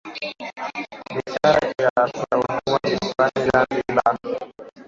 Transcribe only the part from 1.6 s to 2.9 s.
ya karafuu na watumwa